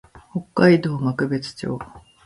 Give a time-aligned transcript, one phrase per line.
[0.33, 1.77] 北海道幕別町